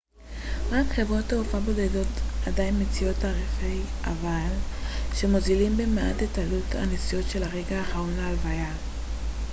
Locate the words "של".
7.31-7.43